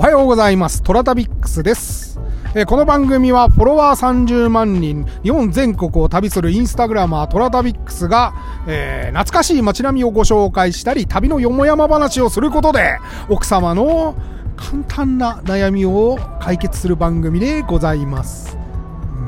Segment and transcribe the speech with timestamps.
[0.00, 0.82] おはようございます。
[0.82, 2.18] トラタビックスです。
[2.54, 8.32] えこの番組はフォロワー30万人、日本全国を旅するインスタグラマートラタビックスが、
[8.66, 12.96] えー懐かしい街並みをご紹介したり、旅のよもやま話をすることで、
[13.28, 14.14] 奥様の
[14.56, 18.56] 簡単な悩みを解決する番組でございます。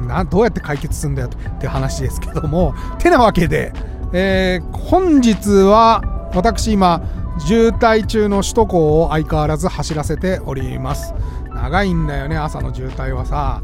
[0.09, 2.75] などうやって解決するんだよって話ですけども。
[2.99, 3.75] てなわけで、
[4.15, 7.03] えー本日は私今、
[7.45, 11.15] 渋滞中の首都高を相変わらず走らせております。
[11.55, 13.63] 長いんだよね、朝の渋滞はさ。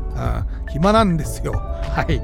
[0.66, 1.52] うん、暇なんですよ。
[1.52, 2.20] はい。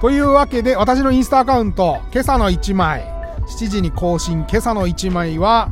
[0.00, 3.04] というわけで、私のインスタアカウント、今朝の1枚、
[3.48, 5.70] 7時に更新、今朝の1枚は、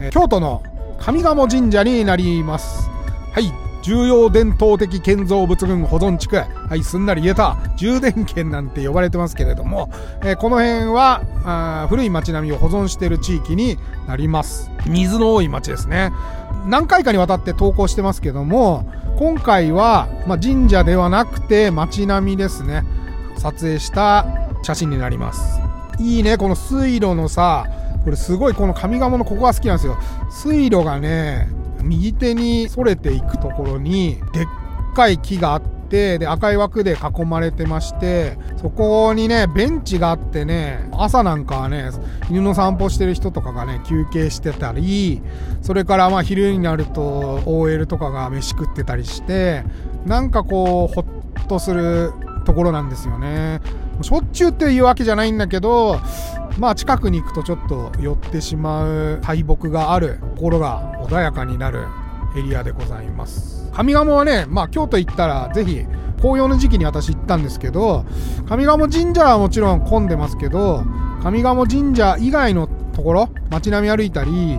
[0.00, 0.62] え京都の
[0.98, 2.90] 上賀茂神社になります。
[3.32, 3.67] はい。
[3.88, 6.36] 重要伝統的建造物群保存地区。
[6.36, 7.56] はい、すんなり言えた。
[7.78, 9.90] 充電圏なんて呼ばれてますけれども、
[10.22, 14.70] えーこの辺はあ古い街並みを保存している地域になります。
[14.86, 16.12] 水の多い街ですね。
[16.66, 18.84] 何回かにわたって投稿してますけども、
[19.16, 22.84] 今回は、まあ、神社ではなくて街並みですね。
[23.38, 24.26] 撮影した
[24.64, 25.62] 写真になります。
[25.98, 27.64] いいね、この水路のさ、
[28.04, 29.96] これすごいこの上賀茂のここが好きなんですよ。
[30.30, 31.48] 水路がね、
[31.82, 34.46] 右手にそれていくところに、でっ
[34.94, 41.90] かい木があって、で、赤い枠で囲まれてまして、そこにね、ベンチがあってね、朝なんかはね、
[42.28, 45.22] 犬の散歩してる人とかがね、休憩してたり、
[45.62, 49.64] それからまあ昼になると OL とかが飯食ってたりして、
[50.04, 52.12] なんかこう、ほっとする
[52.44, 53.60] ところなんですよね。
[54.02, 56.00] しょっちゅうっていうわけじゃないんだけど、
[56.58, 61.84] まあ近くに行くとちょっと寄ってしまう大木がある心が穏やかになる
[62.36, 63.70] エリアでございます。
[63.72, 65.86] 上賀茂はね、まあ京都行ったらぜひ
[66.20, 68.04] 紅葉の時期に私行ったんですけど、
[68.48, 70.84] 上賀茂神社はもちろん混んでますけど、
[71.22, 74.58] 上賀茂神社以外のところ、街並み歩いたり、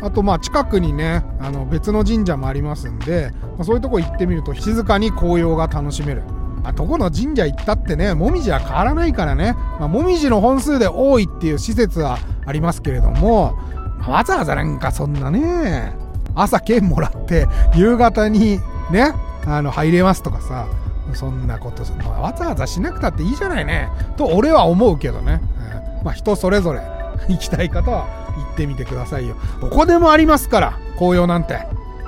[0.00, 6.22] あとまあ近くにね、あの別の神社もありますんで、まあそういうとこ行ってみると静かに紅葉が楽しめる。
[6.62, 13.56] まあ、どこの神社行ったってね、もみじは変わらないからね、まあ、もみじの本数で多いっていう施設はありますけれども、
[14.00, 15.94] まあわざわざなんかそんなね、
[16.34, 18.60] 朝券もらって、夕方に
[18.90, 19.12] ね、
[19.46, 20.66] あの、入れますとかさ、
[21.14, 25.40] そんなこと、まあわざわざしなくたっていいじゃないね、と俺は思うけどね。
[25.74, 26.80] うんまあ人それぞれ
[27.28, 28.06] 行きたい方は
[28.36, 29.36] 行ってみてくださいよ。
[29.60, 31.66] どこでもありますから、紅葉なんて。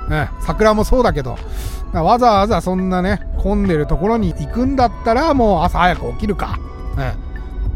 [0.09, 1.37] ね、桜もそうだけど、
[2.01, 6.57] わざわざそんなね、混んでるところに行くんだったら、もう朝早く起きるか、
[6.97, 7.15] ね、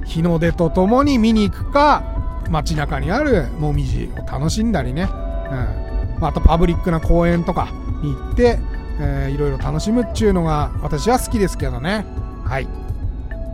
[0.05, 2.03] 日の出とともに見に行くか、
[2.50, 5.09] 街中にあるもみじを楽しんだりね、
[6.17, 7.67] うん、あとパブリックな公園とか
[8.01, 8.59] に行って、
[9.00, 12.06] えーいろいろ楽しむっちゅうのが私は好きですけどね。
[12.45, 12.67] はい。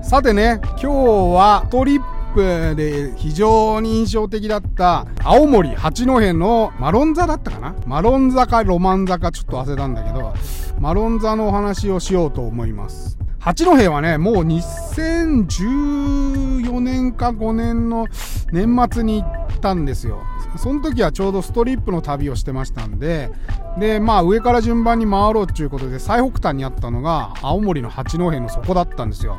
[0.03, 0.87] さてね、今日
[1.33, 7.75] はトリップで非常に印象的だった青森八戸のマロン座だったかな？
[7.85, 10.33] マロン座かロマン座かちょっと忘れたんだけど、
[10.79, 13.17] マロン座のお話をしようと思います。
[13.39, 18.07] 八戸はね、もう2014年か5年の
[18.51, 20.23] 年末に行ったんですよ。
[20.57, 23.31] その時はちょうどストリップの旅をしてましたんで、
[23.77, 29.37] で、まあ上から順番に回ろうっていうことで最北端にあったのが青森の八戸の底だったんですよ。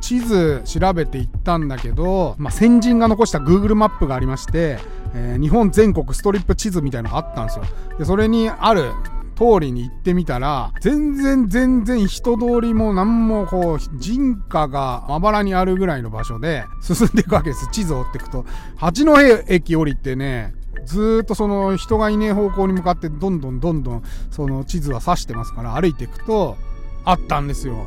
[0.00, 4.78] 地図調べていったんだけど、まあ、先人が残した Google マップがありまして、
[5.14, 7.64] えー日本全国ストリップ地図みたいのがあったんですよ。
[7.98, 8.92] で、それにある
[9.36, 17.68] 通りに行ってみたら、全然全然人通りも何もこう、人家がまばらにあるぐらいの場所で進んでいくわけです。
[17.70, 18.44] 地図を追っていくと。
[18.76, 19.14] 八戸
[19.48, 20.54] 駅降りてね、
[20.84, 26.56] ずっとその人がいねえ方向に向かってどんどんどんどんその地図は指してますから歩いていくと、
[27.04, 27.86] あったんですよ。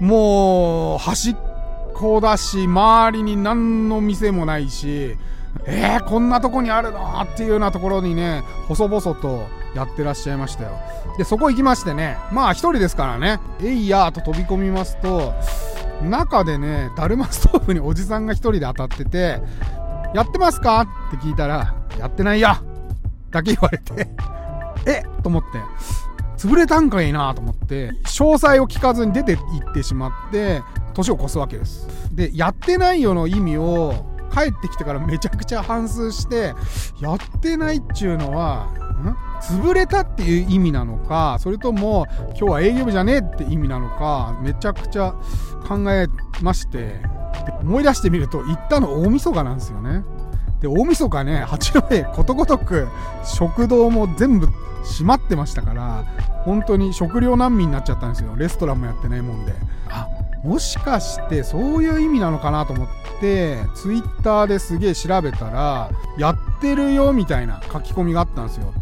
[0.00, 1.36] もう、端っ
[1.94, 5.16] こだし、周りに何の店もないし、
[5.66, 7.20] えー、こんなとこにあるの？
[7.20, 10.70] っていうようなところにね、細々とやってらっしゃいましたよ。
[11.18, 15.34] で、そこ行きましてね、まあ一人ですからね、えいやーと飛び込みますと、
[16.02, 19.42] 中でね、だるまストーブにおじさんが一人で当たってて、
[20.14, 20.80] やってますか？
[20.80, 22.62] って聞いたら、やってないや
[23.30, 24.08] だけ言われて、
[24.86, 25.02] え？
[25.22, 25.58] と思って、
[26.40, 30.62] 潰れたんかいなと思って、詳細を聞かずに出て行ってしまって、
[30.94, 31.86] 年を越すわけです。
[32.14, 36.54] で、やってないよの意味を、帰ってきてからめちゃくちゃ反数して、
[36.98, 38.68] やってないっちゅうのは、
[39.02, 39.16] ん？
[39.42, 45.14] 潰れたっていう意味なのか、それとも、今日は営業日じゃねえって意味なのか、めちゃくちゃ
[45.68, 46.06] 考え
[46.40, 47.02] まして、
[47.60, 50.04] 思い出してみると、行ったの大晦日なんですよね。
[50.60, 52.88] で、大晦日ね、八戸ことごとく
[53.24, 54.48] 食堂も全部
[54.82, 56.04] 閉まってましたから、
[56.44, 58.34] 本当に食料難民になっちゃったんですよ。
[58.36, 59.52] レストランもやってないもんで。
[59.88, 60.06] あ、
[60.44, 62.88] もしかしてそういう意味なのかなと思っ
[63.20, 68.72] て、ツイッターですげえ調べたら、やってるよみたいな書き込みがあったんですよ。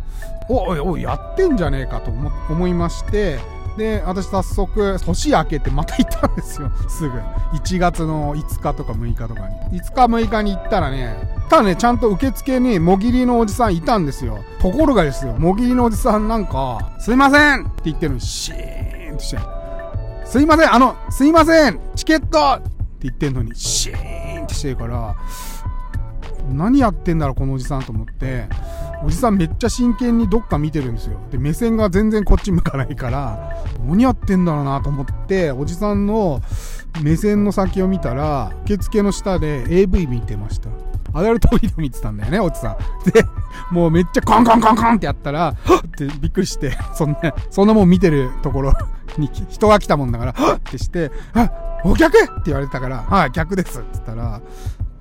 [0.49, 3.39] おいおい、やってんじゃねえかと思思いまして、
[3.79, 6.71] で、私早速、年明けてまた行ったんですよ。
[6.89, 7.19] すぐ。
[7.55, 9.81] 1月の5日とか6日とかに。
[9.81, 11.17] 5日6日に行ったらね、
[11.49, 14.41] ただね、ちゃんと受付にもぎりのおじさんいたんですよ。
[14.61, 19.39] ところがですよ、もぎりのおじさんなんか、すいませんって言ってるのに、シーンとして、
[20.27, 22.71] すいませんあの、すいませんチケットって
[23.03, 25.17] 言ってんのに、シーンってしてるから、
[26.53, 28.49] 何やってんだろ、このおじさんと思って、
[29.05, 31.21] おじさんめっちゃ真剣にどっか見てるんですよ。
[31.31, 36.41] で、目線が全然こっち向かないから、何やってんだろうなと思って、おじさんの
[37.03, 40.69] 目線の先を見たら、受付の下で AV 見てました。
[41.13, 43.11] アダルトビデオ見てたんだよね、おじさん。
[43.11, 43.25] で、
[43.71, 48.73] もうめっちゃコンコンコンコンってやったら、はっってびっくりして、そんな、そんなもん見てるところ
[49.17, 51.51] に人が来たもんだから、はっってして、あ、
[51.85, 52.19] お客？
[52.19, 53.79] って言われたから、はい、客です。
[53.79, 54.41] って言ったら、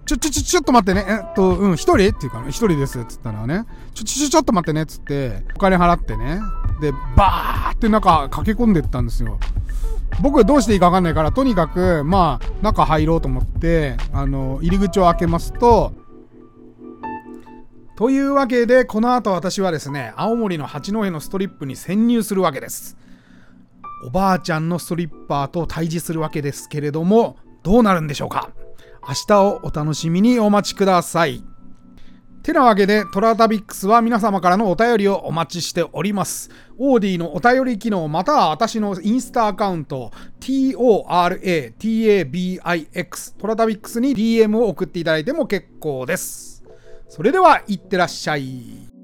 [0.07, 1.05] ちょ、ちょ、ちょ、ちょっと待ってね。
[1.07, 2.15] えっと、うん、一人？
[2.15, 3.05] っていうかね、一人ですっ。
[3.05, 4.85] つったらね、ちょ、ちょ、ちょっと待ってねっ。
[4.85, 6.39] つって、お金払ってね。
[6.81, 9.37] で、バーって中駆け込んでったんですよ。
[10.21, 15.93] 僕どうしていいかわかんないから、とにかく、まあ、中入ろうと思って、あの、入り口を開けますと、
[17.97, 22.95] というわけで、この後私はですね、青森の八戸のストリップに潜入するわけです。
[24.05, 28.51] おばあちゃんのストリッパーと対峙するわけですけれども、どうなるんでしょうか？
[29.07, 31.43] 明日をお楽しみにお待ちください。
[32.43, 36.49] てなわけで、トラタビックスは皆様からのお便りをお待ちしております。
[36.77, 46.63] オーディのお便り機能、または私のインスタアカウント、TORATABIX、トラタビックスに DM を送っていただいても結構です。
[47.09, 48.96] それでは、いってらっしゃい。